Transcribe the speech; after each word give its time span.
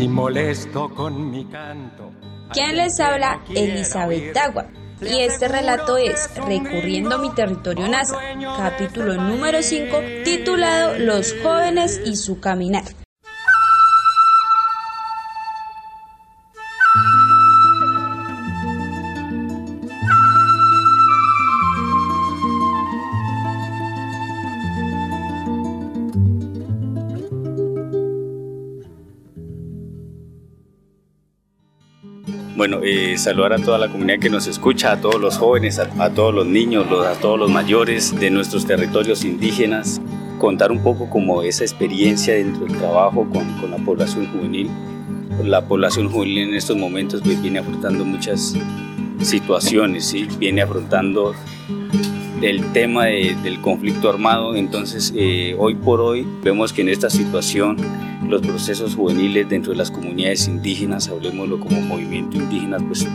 Si 0.00 0.08
molesto 0.08 0.88
con 0.88 1.30
mi 1.30 1.44
canto. 1.44 2.10
¿Quién 2.54 2.78
les 2.78 2.98
habla? 3.00 3.42
Elizabeth 3.50 4.32
Dagua. 4.32 4.64
Y 5.02 5.20
este 5.20 5.46
relato 5.46 5.98
es 5.98 6.34
Recurriendo 6.36 7.16
a 7.16 7.18
mi 7.18 7.28
territorio 7.34 7.86
NASA, 7.86 8.18
capítulo 8.56 9.16
número 9.16 9.60
5, 9.60 9.98
titulado 10.24 10.98
Los 10.98 11.34
jóvenes 11.42 12.00
y 12.02 12.16
su 12.16 12.40
caminar. 12.40 12.84
Bueno, 32.60 32.80
eh, 32.82 33.16
saludar 33.16 33.54
a 33.54 33.56
toda 33.56 33.78
la 33.78 33.88
comunidad 33.88 34.18
que 34.18 34.28
nos 34.28 34.46
escucha, 34.46 34.92
a 34.92 35.00
todos 35.00 35.18
los 35.18 35.38
jóvenes, 35.38 35.78
a, 35.78 36.10
todos 36.10 36.34
los 36.34 36.46
niños, 36.46 36.84
a 37.06 37.14
todos 37.14 37.38
los 37.38 37.50
mayores 37.50 38.14
de 38.14 38.30
nuestros 38.30 38.66
territorios 38.66 39.24
indígenas, 39.24 39.98
contar 40.36 40.70
un 40.70 40.82
poco 40.82 41.08
como 41.08 41.42
esa 41.42 41.64
experiencia 41.64 42.34
dentro 42.34 42.66
del 42.66 42.76
trabajo 42.76 43.26
con, 43.32 43.50
con 43.60 43.70
la 43.70 43.78
población 43.78 44.26
juvenil. 44.30 44.68
La 45.42 45.64
población 45.64 46.10
juvenil 46.10 46.50
en 46.50 46.54
estos 46.54 46.76
momentos 46.76 47.22
pues, 47.24 47.40
viene 47.40 47.60
afrontando 47.60 48.04
muchas 48.04 48.54
situaciones, 49.22 50.06
¿sí? 50.06 50.26
viene 50.38 50.62
afrontando 50.62 51.34
el 52.42 52.72
tema 52.72 53.06
del 53.06 53.60
conflicto 53.60 54.08
armado, 54.08 54.56
entonces 54.56 55.12
eh, 55.14 55.54
hoy 55.58 55.74
por 55.74 56.00
hoy 56.00 56.26
vemos 56.42 56.72
que 56.72 56.82
en 56.82 56.88
esta 56.88 57.10
situación 57.10 57.76
los 58.28 58.40
procesos 58.42 58.94
juveniles 58.94 59.48
dentro 59.48 59.72
de 59.72 59.78
las 59.78 59.90
comunidades 59.90 60.46
indígenas, 60.46 61.08
hablemoslo 61.08 61.60
como 61.60 61.80
movimiento 61.80 62.36
indígena, 62.36 62.78
pues 62.78 63.06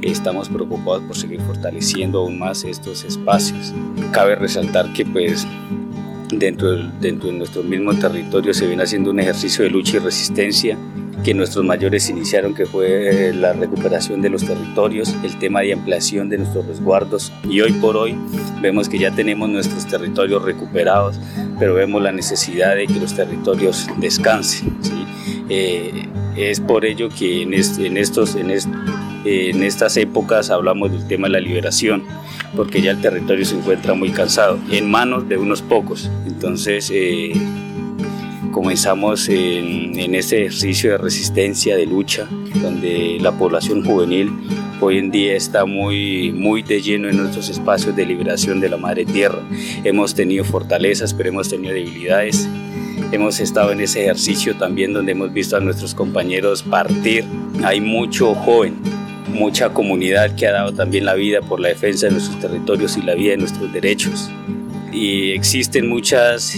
estamos 0.00 0.48
preocupados 0.48 1.02
por 1.02 1.16
seguir 1.16 1.40
fortaleciendo 1.42 2.20
aún 2.20 2.38
más 2.38 2.64
estos 2.64 3.04
espacios. 3.04 3.72
Cabe 4.12 4.34
resaltar 4.34 4.92
que 4.94 5.04
pues 5.04 5.46
dentro, 6.30 6.76
dentro 7.00 7.28
de 7.30 7.38
nuestro 7.38 7.62
mismo 7.62 7.94
territorio 7.94 8.54
se 8.54 8.66
viene 8.66 8.82
haciendo 8.82 9.10
un 9.10 9.20
ejercicio 9.20 9.62
de 9.62 9.70
lucha 9.70 9.98
y 9.98 10.00
resistencia 10.00 10.78
que 11.24 11.34
nuestros 11.34 11.64
mayores 11.64 12.08
iniciaron, 12.10 12.54
que 12.54 12.66
fue 12.66 13.32
la 13.34 13.52
recuperación 13.52 14.20
de 14.22 14.30
los 14.30 14.44
territorios, 14.44 15.14
el 15.22 15.38
tema 15.38 15.60
de 15.60 15.72
ampliación 15.72 16.28
de 16.28 16.38
nuestros 16.38 16.66
resguardos. 16.66 17.32
Y 17.48 17.60
hoy 17.60 17.72
por 17.72 17.96
hoy 17.96 18.16
vemos 18.60 18.88
que 18.88 18.98
ya 18.98 19.10
tenemos 19.10 19.48
nuestros 19.48 19.86
territorios 19.86 20.42
recuperados, 20.42 21.20
pero 21.58 21.74
vemos 21.74 22.02
la 22.02 22.12
necesidad 22.12 22.74
de 22.74 22.86
que 22.86 22.98
los 22.98 23.14
territorios 23.14 23.88
descansen. 23.98 24.76
Eh, 25.48 26.08
es 26.36 26.60
por 26.60 26.84
ello 26.84 27.08
que 27.08 27.42
en, 27.42 27.54
estos, 27.54 28.34
en, 28.34 28.50
en 29.24 29.62
estas 29.62 29.96
épocas 29.96 30.50
hablamos 30.50 30.90
del 30.90 31.06
tema 31.06 31.26
de 31.28 31.34
la 31.34 31.40
liberación, 31.40 32.04
porque 32.56 32.82
ya 32.82 32.92
el 32.92 33.00
territorio 33.00 33.44
se 33.44 33.56
encuentra 33.56 33.94
muy 33.94 34.10
cansado, 34.10 34.58
en 34.70 34.90
manos 34.90 35.28
de 35.28 35.36
unos 35.36 35.62
pocos. 35.62 36.10
Entonces, 36.26 36.90
eh, 36.92 37.32
comenzamos 38.52 39.28
en, 39.28 39.98
en 39.98 40.14
este 40.14 40.42
ejercicio 40.42 40.92
de 40.92 40.98
resistencia, 40.98 41.76
de 41.76 41.86
lucha, 41.86 42.28
donde 42.62 43.18
la 43.20 43.32
población 43.32 43.84
juvenil 43.84 44.30
hoy 44.80 44.98
en 44.98 45.10
día 45.10 45.34
está 45.34 45.64
muy, 45.64 46.32
muy 46.32 46.62
de 46.62 46.80
lleno 46.82 47.08
en 47.08 47.16
nuestros 47.16 47.48
espacios 47.48 47.94
de 47.94 48.04
liberación 48.04 48.60
de 48.60 48.68
la 48.68 48.76
madre 48.76 49.04
tierra. 49.04 49.38
Hemos 49.84 50.14
tenido 50.14 50.44
fortalezas, 50.44 51.14
pero 51.14 51.28
hemos 51.28 51.48
tenido 51.48 51.72
debilidades. 51.74 52.48
Hemos 53.12 53.40
estado 53.40 53.72
en 53.72 53.80
ese 53.80 54.02
ejercicio 54.02 54.56
también 54.56 54.92
donde 54.92 55.12
hemos 55.12 55.32
visto 55.32 55.56
a 55.56 55.60
nuestros 55.60 55.94
compañeros 55.94 56.62
partir. 56.62 57.24
Hay 57.64 57.80
mucho 57.80 58.34
joven, 58.34 58.74
mucha 59.28 59.70
comunidad 59.70 60.34
que 60.34 60.46
ha 60.46 60.52
dado 60.52 60.72
también 60.72 61.04
la 61.04 61.14
vida 61.14 61.40
por 61.40 61.60
la 61.60 61.68
defensa 61.68 62.06
de 62.06 62.12
nuestros 62.12 62.40
territorios 62.40 62.96
y 62.96 63.02
la 63.02 63.14
vida 63.14 63.32
de 63.32 63.38
nuestros 63.38 63.72
derechos. 63.72 64.30
Y 64.92 65.32
existen 65.32 65.88
muchas 65.88 66.54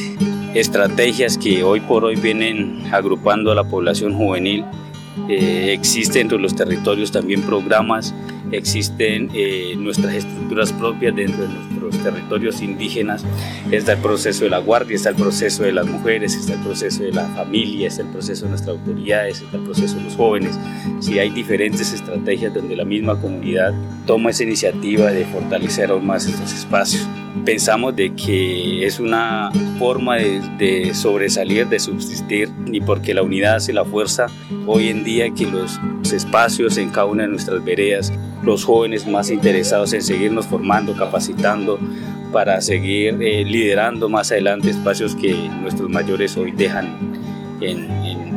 estrategias 0.55 1.39
que 1.39 1.63
hoy 1.63 1.81
por 1.81 2.05
hoy 2.05 2.17
vienen 2.17 2.83
agrupando 2.93 3.53
a 3.53 3.55
la 3.55 3.65
población 3.65 4.15
juvenil 4.15 4.65
eh, 5.29 5.73
existen 5.73 6.23
dentro 6.23 6.39
de 6.39 6.43
los 6.43 6.57
territorios 6.57 7.13
también 7.13 7.43
programas, 7.43 8.13
existen 8.51 9.31
eh, 9.33 9.75
nuestras 9.79 10.13
estructuras 10.15 10.73
propias 10.73 11.15
dentro 11.15 11.43
de 11.43 11.49
nuestros 11.49 12.03
territorios 12.03 12.61
indígenas. 12.63 13.25
Está 13.71 13.93
el 13.93 14.01
proceso 14.01 14.45
de 14.45 14.51
la 14.51 14.59
guardia, 14.59 14.97
está 14.97 15.11
el 15.11 15.17
proceso 15.17 15.63
de 15.63 15.73
las 15.73 15.87
mujeres, 15.87 16.35
está 16.35 16.55
el 16.55 16.61
proceso 16.61 17.05
de 17.05 17.13
la 17.13 17.27
familia, 17.29 17.89
está 17.89 18.03
el 18.03 18.09
proceso 18.09 18.45
de 18.45 18.51
nuestras 18.51 18.77
autoridades, 18.77 19.41
está 19.41 19.57
el 19.57 19.63
proceso 19.63 19.97
de 19.97 20.03
los 20.03 20.17
jóvenes. 20.17 20.59
Sí, 21.01 21.19
hay 21.19 21.31
diferentes 21.31 21.93
estrategias 21.93 22.53
donde 22.53 22.77
la 22.77 22.85
misma 22.85 23.19
comunidad 23.21 23.73
toma 24.07 24.31
esa 24.31 24.43
iniciativa 24.43 25.13
de 25.13 25.25
fortalecer 25.27 25.91
aún 25.91 26.07
más 26.07 26.27
estos 26.27 26.53
espacios 26.53 27.07
pensamos 27.45 27.95
de 27.97 28.15
que 28.15 28.87
es 28.87 29.01
una 29.01 29.51
forma 29.79 30.17
de, 30.17 30.93
sobresalir, 30.95 31.67
de 31.69 31.79
subsistir, 31.79 32.51
y 32.67 32.81
porque 32.81 33.15
la 33.15 33.23
unidad 33.23 33.57
hace 33.57 33.73
la 33.73 33.85
fuerza. 33.85 34.27
Hoy 34.67 34.89
en 34.89 35.05
día 35.05 35.31
que 35.31 35.47
los 35.47 35.79
espacios 36.13 36.77
en 36.77 36.91
cada 36.91 37.07
una 37.07 37.25
de 37.25 37.31
nuestras 37.31 37.65
veredas, 37.65 38.13
los 38.43 38.65
jóvenes 38.65 39.07
más 39.07 39.31
interesados 39.31 39.93
en 39.93 40.03
seguirnos 40.03 40.47
formando, 40.47 40.95
capacitando, 40.95 41.79
para 42.33 42.61
seguir 42.61 43.17
eh, 43.23 43.45
liderando 43.45 44.09
más 44.09 44.33
adelante 44.33 44.71
espacios 44.71 45.15
que 45.15 45.35
nuestros 45.63 45.89
mayores 45.89 46.37
hoy 46.37 46.51
dejan 46.51 47.15
en, 47.61 47.89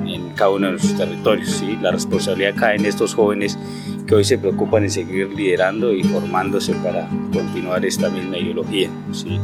en 0.07 0.29
cada 0.35 0.51
uno 0.51 0.67
de 0.67 0.73
nuestros 0.73 0.97
territorios. 0.97 1.49
¿sí? 1.49 1.77
La 1.81 1.91
responsabilidad 1.91 2.53
cae 2.55 2.75
en 2.75 2.85
estos 2.85 3.15
jóvenes 3.15 3.57
que 4.07 4.15
hoy 4.15 4.23
se 4.23 4.37
preocupan 4.37 4.83
en 4.83 4.89
seguir 4.89 5.29
liderando 5.29 5.93
y 5.93 6.01
formándose 6.03 6.73
para 6.75 7.07
continuar 7.33 7.85
esta 7.85 8.09
misma 8.09 8.37
ideología. 8.37 8.89
¿sí? 9.11 9.39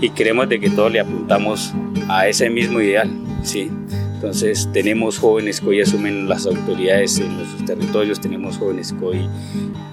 Y 0.00 0.10
creemos 0.10 0.48
de 0.48 0.60
que 0.60 0.70
todos 0.70 0.92
le 0.92 1.00
apuntamos 1.00 1.72
a 2.08 2.28
ese 2.28 2.50
mismo 2.50 2.80
ideal. 2.80 3.10
¿sí? 3.42 3.70
Entonces 4.14 4.68
tenemos 4.72 5.18
jóvenes 5.18 5.60
que 5.60 5.68
hoy 5.68 5.80
asumen 5.80 6.28
las 6.28 6.46
autoridades 6.46 7.18
en 7.18 7.36
nuestros 7.36 7.64
territorios, 7.64 8.20
tenemos 8.20 8.58
jóvenes 8.58 8.92
que 8.92 9.04
hoy 9.04 9.28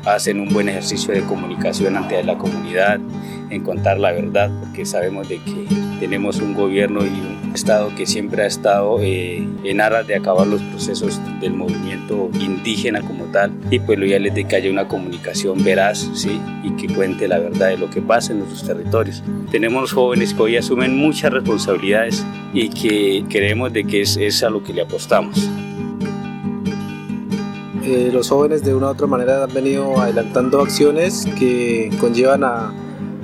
hacen 0.06 0.40
un 0.40 0.50
buen 0.50 0.70
ejercicio 0.70 1.14
de 1.14 1.22
comunicación 1.24 1.98
ante 1.98 2.22
la 2.24 2.38
comunidad, 2.38 3.00
en 3.50 3.64
contar 3.64 4.00
la 4.00 4.12
verdad, 4.12 4.52
porque 4.60 4.86
sabemos 4.86 5.28
de 5.30 5.38
que 5.38 5.66
tenemos 6.00 6.40
un 6.40 6.54
gobierno 6.54 7.02
y 7.02 7.10
un 7.10 7.40
Estado 7.54 7.92
que 7.96 8.06
siempre 8.06 8.44
ha 8.44 8.46
estado 8.46 9.00
eh, 9.02 9.46
en 9.64 9.82
aras 9.82 10.06
de 10.06 10.16
acabar 10.16 10.46
los 10.46 10.62
procesos 10.62 11.20
del 11.42 11.54
movimiento 11.54 12.30
indígena 12.40 13.02
como 13.02 13.26
tal, 13.26 13.52
y 13.72 13.80
pues 13.80 13.98
lo 13.98 14.06
ideal 14.06 14.26
es 14.28 14.36
de 14.36 14.46
que 14.46 14.56
haya 14.56 14.70
una 14.70 14.88
comunicación 14.88 15.64
veraz, 15.64 16.10
¿sí? 16.14 16.40
Y 16.64 16.72
que 16.72 16.94
cuente 16.94 17.28
la 17.28 17.40
verdad 17.40 17.70
de 17.70 17.78
lo 17.78 17.90
que 17.90 18.02
pasa 18.02 18.34
en 18.34 18.40
nuestros 18.40 18.64
territorios. 18.64 19.24
Tenemos 19.52 19.94
jóvenes 19.94 20.34
que 20.34 20.42
hoy 20.42 20.58
asumen 20.58 20.96
muchas 20.96 21.34
responsabilidades 21.34 22.24
y 22.54 22.70
que 22.70 23.26
creemos 23.30 23.74
de 23.74 23.84
que 23.84 24.02
es, 24.02 24.16
es 24.18 24.44
a 24.44 24.50
lo 24.50 24.64
que 24.64 24.74
le 24.74 24.84
apostamos. 24.84 25.50
Eh, 27.84 28.12
los 28.14 28.30
jóvenes 28.30 28.64
de 28.64 28.76
una 28.76 28.88
u 28.88 28.90
otra 28.92 29.08
manera 29.08 29.44
han 29.44 29.54
venido 29.54 30.00
adelantando 30.00 30.62
acciones 30.62 31.28
que 31.40 31.90
conllevan 32.00 32.44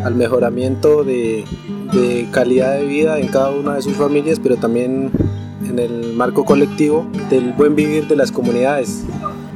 al 0.03 0.16
mejoramiento 0.16 1.03
de, 1.03 1.45
calidad 2.31 2.78
de 2.78 2.85
vida 2.85 3.19
en 3.19 3.28
cada 3.28 3.51
una 3.51 3.75
de 3.75 3.81
sus 3.81 3.94
familias, 3.94 4.39
pero 4.41 4.57
también 4.57 5.11
en 5.67 5.79
el 5.79 6.13
marco 6.13 6.44
colectivo 6.45 7.07
del 7.29 7.53
buen 7.53 7.75
vivir 7.75 8.07
de 8.07 8.16
las 8.16 8.31
comunidades 8.31 9.03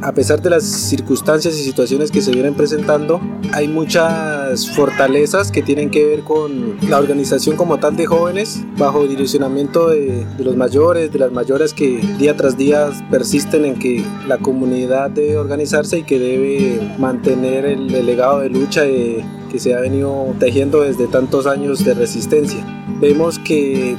a 0.02 0.14
pesar 0.14 0.42
de 0.42 0.50
las 0.50 0.64
circunstancias 0.64 1.56
y 1.56 1.64
situaciones 1.64 2.12
que 2.12 2.22
se 2.22 2.32
vienen 2.32 2.54
presentando, 2.56 3.20
hay 3.54 3.68
muchas 3.68 4.70
fortalezas 4.72 5.52
que 5.52 5.62
tienen 5.62 5.90
que 5.90 6.06
ver 6.06 6.22
con 6.22 6.78
la 6.90 6.98
organización 6.98 7.56
como 7.58 7.80
tal 7.80 7.96
de 7.96 8.06
jóvenes, 8.06 8.64
bajo 8.78 9.06
direccionamiento 9.08 9.90
de, 9.90 10.26
los 10.40 10.56
mayores, 10.56 11.12
de 11.12 11.20
las 11.20 11.32
mayores 11.32 11.74
que 11.74 11.98
día 12.18 12.36
tras 12.36 12.58
día 12.58 12.90
persisten 13.12 13.66
en 13.66 13.78
que 13.78 14.04
la 14.28 14.38
comunidad 14.38 15.10
debe 15.10 15.38
organizarse 15.38 16.00
y 16.00 16.04
que 16.04 16.20
debe 16.20 16.80
mantener 16.98 17.66
el, 17.66 17.88
legado 18.06 18.40
de 18.40 18.50
lucha 18.50 18.84
que 18.86 19.60
se 19.60 19.76
ha 19.76 19.80
venido 19.80 20.34
tejiendo 20.40 20.82
desde 20.82 21.08
tantos 21.08 21.46
años 21.46 21.84
de 21.84 21.94
resistencia. 21.94 22.64
Vemos 23.02 23.40
que 23.40 23.96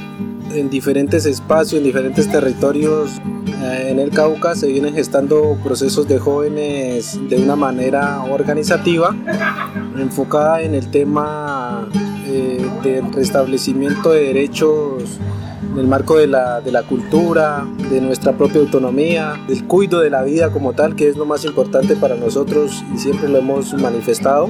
en 0.55 0.69
diferentes 0.69 1.25
espacios, 1.25 1.79
en 1.79 1.83
diferentes 1.83 2.29
territorios. 2.29 3.21
Eh, 3.63 3.87
en 3.89 3.99
el 3.99 4.11
Cauca 4.11 4.55
se 4.55 4.67
vienen 4.67 4.93
gestando 4.93 5.57
procesos 5.63 6.07
de 6.07 6.19
jóvenes 6.19 7.19
de 7.29 7.37
una 7.37 7.55
manera 7.55 8.23
organizativa, 8.23 9.15
enfocada 9.97 10.61
en 10.61 10.75
el 10.75 10.89
tema 10.89 11.87
eh, 12.27 12.65
del 12.83 13.11
restablecimiento 13.13 14.11
de 14.11 14.25
derechos 14.25 15.03
en 15.73 15.79
el 15.79 15.87
marco 15.87 16.17
de 16.17 16.27
la, 16.27 16.59
de 16.59 16.71
la 16.71 16.83
cultura, 16.83 17.65
de 17.89 18.01
nuestra 18.01 18.33
propia 18.33 18.59
autonomía, 18.59 19.39
del 19.47 19.65
cuidado 19.65 20.01
de 20.01 20.09
la 20.09 20.23
vida 20.23 20.51
como 20.51 20.73
tal, 20.73 20.95
que 20.95 21.07
es 21.07 21.15
lo 21.15 21.25
más 21.25 21.45
importante 21.45 21.95
para 21.95 22.15
nosotros 22.15 22.83
y 22.93 22.97
siempre 22.97 23.29
lo 23.29 23.37
hemos 23.37 23.73
manifestado 23.75 24.49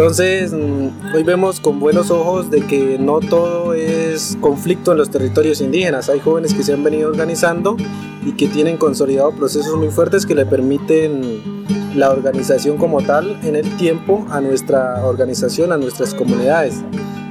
Entonces, 0.00 0.54
mm, 0.54 1.14
hoy 1.14 1.22
vemos 1.24 1.60
con 1.60 1.78
buenos 1.78 2.10
ojos 2.10 2.50
de 2.50 2.62
que 2.62 2.96
no 2.98 3.20
todo 3.20 3.74
es 3.74 4.38
conflicto 4.40 4.92
en 4.92 4.96
los 4.96 5.10
territorios 5.10 5.60
indígenas. 5.60 6.08
Hay 6.08 6.20
jóvenes 6.20 6.54
que 6.54 6.62
se 6.62 6.72
han 6.72 6.82
venido 6.82 7.10
organizando 7.10 7.76
y 8.24 8.32
que 8.32 8.48
tienen 8.48 8.78
consolidado 8.78 9.30
procesos 9.32 9.76
muy 9.76 9.88
fuertes 9.88 10.24
que 10.24 10.34
le 10.34 10.46
permiten 10.46 11.66
la 11.94 12.12
organización 12.12 12.78
como 12.78 13.02
tal 13.02 13.38
en 13.44 13.56
el 13.56 13.76
tiempo 13.76 14.26
a 14.30 14.40
nuestra 14.40 15.04
organización, 15.04 15.70
a 15.70 15.76
nuestras 15.76 16.14
comunidades. 16.14 16.82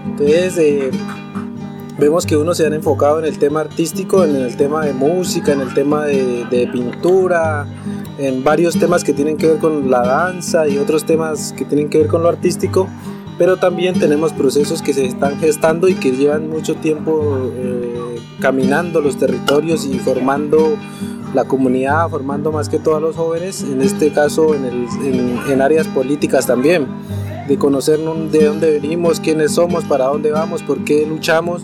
Entonces, 0.06 0.56
eh, 0.60 0.92
vemos 2.00 2.26
que 2.26 2.38
unos 2.38 2.58
se 2.58 2.66
han 2.66 2.74
enfocado 2.74 3.20
en 3.20 3.26
el 3.26 3.38
tema 3.38 3.60
artístico, 3.60 4.24
en 4.24 4.36
el 4.36 4.56
tema 4.56 4.86
de 4.86 4.94
música, 4.94 5.52
en 5.52 5.62
el 5.62 5.74
tema 5.74 6.06
de, 6.06 6.46
de 6.46 6.68
pintura, 6.68 7.68
en 8.18 8.44
varios 8.44 8.80
temas 8.80 9.04
que 9.04 9.14
tienen 9.14 9.38
que 9.38 9.48
ver 9.48 9.58
con 9.58 9.92
la 9.92 10.02
danza 10.02 10.68
y 10.68 10.78
otros 10.78 11.06
temas 11.06 11.54
que 11.54 11.66
tienen 11.66 11.90
que 11.90 12.00
ver 12.00 12.08
con 12.08 12.24
lo 12.24 12.30
artístico, 12.30 12.88
pero 13.38 13.58
también 13.58 14.00
tenemos 14.00 14.34
procesos 14.34 14.82
que 14.82 14.94
se 14.94 15.06
están 15.06 15.40
gestando 15.40 15.88
y 15.88 15.96
que 15.96 16.12
llevan 16.12 16.50
mucho 16.50 16.76
tiempo 16.76 17.52
eh, 17.54 18.20
caminando 18.40 19.02
los 19.02 19.18
territorios 19.18 19.86
y 19.86 20.00
formando 20.00 20.78
la 21.34 21.46
comunidad, 21.46 22.10
formando 22.10 22.52
más 22.52 22.70
que 22.70 22.80
todo 22.80 22.96
a 22.96 23.00
los 23.00 23.16
jóvenes, 23.16 23.62
en 23.64 23.82
este 23.82 24.12
caso 24.12 24.56
en, 24.56 24.66
el, 24.66 24.88
en, 25.04 25.40
en 25.52 25.62
áreas 25.62 25.88
políticas 25.88 26.48
también, 26.48 26.88
de 27.48 27.58
conocer 27.58 28.00
de 28.00 28.46
dónde 28.46 28.72
venimos, 28.80 29.20
quiénes 29.20 29.54
somos, 29.54 29.84
para 29.86 30.06
dónde 30.06 30.32
vamos, 30.32 30.62
por 30.62 30.84
qué 30.84 31.06
luchamos, 31.08 31.64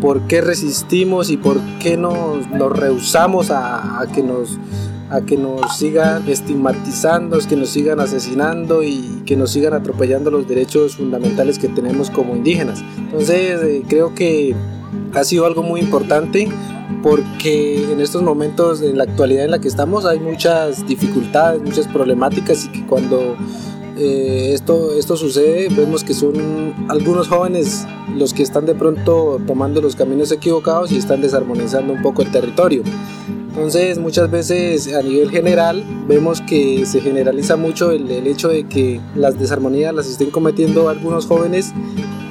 por 0.00 0.22
qué 0.22 0.40
resistimos 0.40 1.30
y 1.30 1.36
por 1.36 1.60
qué 1.80 1.96
nos, 1.96 2.48
nos 2.50 2.72
rehusamos 2.72 3.50
a, 3.50 4.00
a 4.00 4.06
que 4.06 4.22
nos 4.22 4.58
a 5.10 5.20
que 5.20 5.36
nos 5.36 5.76
sigan 5.76 6.28
estigmatizando, 6.28 7.38
que 7.46 7.56
nos 7.56 7.70
sigan 7.70 8.00
asesinando 8.00 8.82
y 8.82 9.22
que 9.26 9.36
nos 9.36 9.52
sigan 9.52 9.74
atropellando 9.74 10.30
los 10.30 10.48
derechos 10.48 10.96
fundamentales 10.96 11.58
que 11.58 11.68
tenemos 11.68 12.10
como 12.10 12.34
indígenas. 12.34 12.82
Entonces 12.98 13.62
eh, 13.62 13.82
creo 13.88 14.14
que 14.14 14.54
ha 15.14 15.24
sido 15.24 15.46
algo 15.46 15.62
muy 15.62 15.80
importante 15.80 16.48
porque 17.02 17.92
en 17.92 18.00
estos 18.00 18.22
momentos, 18.22 18.82
en 18.82 18.98
la 18.98 19.04
actualidad 19.04 19.44
en 19.44 19.50
la 19.50 19.58
que 19.58 19.68
estamos, 19.68 20.04
hay 20.06 20.18
muchas 20.20 20.86
dificultades, 20.86 21.62
muchas 21.62 21.86
problemáticas 21.86 22.64
y 22.64 22.68
que 22.68 22.86
cuando 22.86 23.36
eh, 23.96 24.50
esto, 24.52 24.92
esto 24.94 25.16
sucede, 25.16 25.68
vemos 25.68 26.02
que 26.02 26.14
son 26.14 26.74
algunos 26.88 27.28
jóvenes 27.28 27.86
los 28.16 28.34
que 28.34 28.42
están 28.42 28.66
de 28.66 28.74
pronto 28.74 29.40
tomando 29.46 29.80
los 29.80 29.94
caminos 29.94 30.32
equivocados 30.32 30.90
y 30.92 30.96
están 30.96 31.20
desarmonizando 31.20 31.92
un 31.92 32.02
poco 32.02 32.22
el 32.22 32.30
territorio. 32.30 32.82
Entonces 33.54 33.98
muchas 33.98 34.28
veces 34.32 34.92
a 34.92 35.00
nivel 35.00 35.30
general 35.30 35.84
vemos 36.08 36.40
que 36.40 36.84
se 36.86 37.00
generaliza 37.00 37.56
mucho 37.56 37.92
el, 37.92 38.10
hecho 38.26 38.48
de 38.48 38.64
que 38.64 39.00
las 39.14 39.38
desarmonías 39.38 39.94
las 39.94 40.08
estén 40.08 40.32
cometiendo 40.32 40.88
algunos 40.88 41.26
jóvenes 41.26 41.72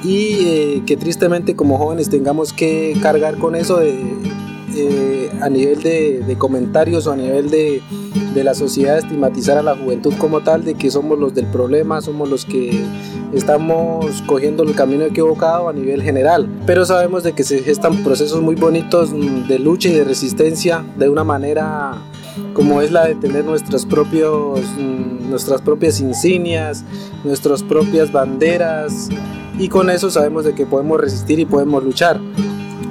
y 0.02 0.36
eh, 0.44 0.82
que 0.86 0.98
tristemente 0.98 1.56
como 1.56 1.78
jóvenes 1.78 2.10
tengamos 2.10 2.52
que 2.52 2.94
cargar 3.00 3.38
con 3.38 3.54
eso 3.54 3.78
de, 3.78 3.94
eh, 4.76 5.30
a 5.40 5.48
nivel 5.48 5.82
de, 5.82 6.36
comentarios 6.36 7.06
o 7.06 7.12
a 7.12 7.16
nivel 7.16 7.48
de, 7.48 7.80
de, 8.34 8.44
la 8.44 8.54
sociedad 8.54 8.98
estigmatizar 8.98 9.58
a 9.58 9.62
la 9.62 9.76
juventud 9.76 10.14
como 10.18 10.40
tal, 10.40 10.64
de 10.64 10.74
que 10.74 10.90
somos 10.90 11.18
los 11.18 11.34
del 11.34 11.46
problema, 11.46 12.00
somos 12.00 12.28
los 12.28 12.44
que 12.44 12.84
estamos 13.32 14.22
cogiendo 14.26 14.62
el 14.62 14.74
camino 14.74 15.04
equivocado 15.04 15.68
a 15.68 15.72
nivel 15.72 16.02
general. 16.02 16.48
Pero 16.66 16.84
sabemos 16.84 17.22
de 17.22 17.32
que 17.32 17.44
se 17.44 17.60
gestan 17.60 18.02
procesos 18.04 18.40
muy 18.42 18.54
bonitos 18.54 19.10
de 19.48 19.58
lucha 19.58 19.88
y 19.88 19.92
de 19.92 20.04
resistencia 20.04 20.84
de 20.96 21.08
una 21.08 21.24
manera 21.24 21.98
como 22.52 22.82
es 22.82 22.90
la 22.90 23.06
de 23.06 23.14
tener 23.14 23.44
nuestros 23.44 23.86
propios, 23.86 24.60
mm, 24.76 25.30
nuestras 25.30 25.60
propias 25.62 26.00
insignias, 26.00 26.84
nuestras 27.22 27.62
propias 27.62 28.10
banderas 28.10 29.08
y 29.58 29.68
con 29.68 29.90
eso 29.90 30.10
sabemos 30.10 30.44
de 30.44 30.54
que 30.54 30.66
podemos 30.66 31.00
resistir 31.00 31.38
y 31.38 31.44
podemos 31.44 31.84
luchar. 31.84 32.20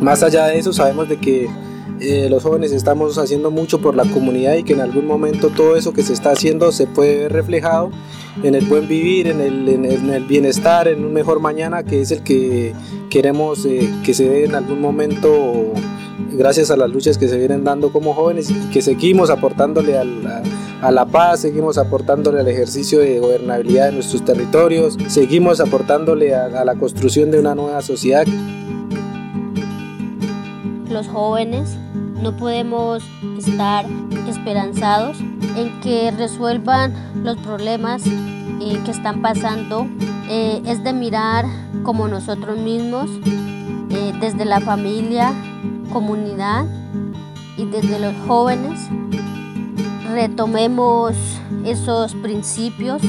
Más 0.02 0.24
allá 0.24 0.48
de 0.48 0.60
eso 0.60 0.74
sabemos 0.74 1.10
de 1.10 1.18
que 1.18 1.50
eh, 2.04 2.30
los 2.30 2.44
jóvenes 2.44 2.74
estamos 2.74 3.18
haciendo 3.18 3.50
mucho 3.50 3.80
por 3.80 3.96
la 3.96 4.04
comunidad 4.04 4.56
y 4.56 4.64
que 4.64 4.74
en 4.74 4.82
algún 4.82 5.08
momento 5.08 5.50
todo 5.50 5.78
eso 5.78 5.94
que 5.94 6.04
se 6.04 6.12
está 6.12 6.32
haciendo 6.32 6.74
se 6.74 6.86
puede 6.86 7.18
ver 7.18 7.32
reflejado 7.32 7.92
en 8.44 8.56
el 8.56 8.66
buen 8.66 8.90
vivir, 8.90 9.28
en 9.28 9.40
el, 9.40 9.70
en 9.70 10.10
el, 10.10 10.26
bienestar, 10.26 10.90
en 10.90 11.06
un 11.06 11.14
mejor 11.14 11.40
mañana 11.40 11.84
que 11.84 12.02
es 12.02 12.12
el 12.12 12.22
que 12.22 12.74
queremos 13.10 13.66
eh, 13.66 13.90
que 14.04 14.14
se 14.14 14.28
dé 14.28 14.44
en 14.44 14.56
algún 14.56 14.82
momento 14.82 15.72
gracias 16.34 16.72
a 16.72 16.78
las 16.78 16.90
luchas 16.90 17.18
que 17.18 17.28
se 17.28 17.38
vienen 17.38 17.64
dando 17.64 17.92
como 17.94 18.14
jóvenes 18.14 18.50
y 18.50 18.54
que 18.72 18.82
seguimos 18.82 19.30
aportándole 19.30 19.98
a 19.98 20.04
la, 20.04 20.44
a 20.82 20.92
la 20.92 21.06
paz, 21.06 21.42
seguimos 21.42 21.78
aportándole 21.78 22.42
al 22.42 22.48
ejercicio 22.48 23.00
de 23.00 23.20
gobernabilidad 23.20 23.88
de 23.88 23.94
nuestros 23.94 24.26
territorios, 24.26 24.98
seguimos 25.08 25.62
aportándole 25.62 26.36
a, 26.36 26.46
a 26.46 26.66
la 26.66 26.76
construcción 26.76 27.32
de 27.32 27.40
una 27.40 27.56
nueva 27.56 27.82
sociedad. 27.82 28.26
Los 30.94 31.08
jóvenes 31.08 31.76
no 32.22 32.38
podemos 32.38 33.04
estar 33.40 33.84
esperanzados 34.30 35.20
en 35.58 35.82
que 35.82 36.12
resuelvan 36.12 36.94
los 37.24 37.36
problemas 37.38 38.06
eh, 38.06 38.80
que 38.86 38.92
están 38.92 39.24
pasando. 39.24 39.88
Eh, 40.30 40.62
es 40.68 40.84
de 40.84 40.94
mirar 40.94 41.46
como 41.82 42.08
nosotros 42.08 42.60
mismos, 42.60 43.10
eh, 43.90 44.14
desde 44.22 44.46
la 44.46 44.60
familia, 44.60 45.34
comunidad 45.92 46.66
y 47.58 47.66
desde 47.66 47.98
los 47.98 48.14
jóvenes, 48.28 48.88
retomemos 50.12 51.16
esos 51.66 52.14
principios, 52.14 53.02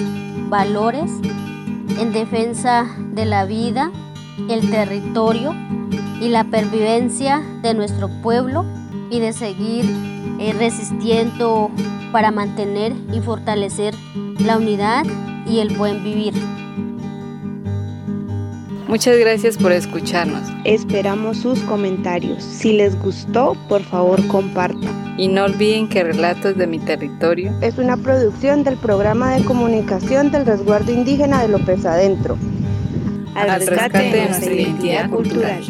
valores 0.49 1.11
en 2.01 2.15
defensa 2.15 2.87
de 3.13 3.27
la 3.27 3.45
vida, 3.45 3.93
el 4.49 4.71
territorio 4.71 5.55
y 6.21 6.29
la 6.29 6.45
pervivencia 6.45 7.43
de 7.63 7.75
nuestro 7.75 8.09
pueblo 8.23 8.65
y 9.11 9.21
de 9.21 9.33
seguir 9.33 9.85
eh, 10.39 10.53
resistiendo 10.59 11.71
para 12.13 12.31
mantener 12.31 12.93
y 13.13 13.21
fortalecer 13.21 13.95
la 14.39 14.57
unidad 14.57 15.05
y 15.47 15.61
el 15.61 15.77
buen 15.77 16.03
vivir. 16.03 16.35
Muchas 18.89 19.19
gracias 19.19 19.57
por 19.57 19.73
escucharnos. 19.73 20.43
Esperamos 20.65 21.39
sus 21.39 21.59
comentarios. 21.61 22.45
Si 22.45 22.73
les 22.73 22.97
gustó, 23.03 23.57
por 23.69 23.83
favor 23.83 24.25
compartan. 24.29 25.15
Y 25.19 25.27
no 25.29 25.45
olviden 25.45 25.89
que 25.89 26.05
Relatos 26.05 26.57
de 26.57 26.67
mi 26.67 26.79
Territorio 26.79 27.53
es 27.61 27.79
una 27.79 27.97
producción 27.97 28.63
del 28.63 28.77
programa 28.77 29.35
de 29.35 29.45
comunicación 29.45 30.31
del 30.31 30.47
resguardo 30.47 30.93
indígena 30.93 31.43
de 31.43 31.49
López 31.49 31.85
Adentro. 31.87 32.37
Al, 33.35 33.67
rescate, 33.67 33.99
de 33.99 34.29
nuestra 34.29 34.53
identidad 34.53 35.11
cultural. 35.11 35.63